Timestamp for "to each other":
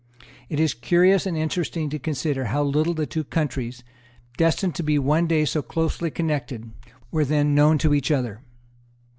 7.77-8.41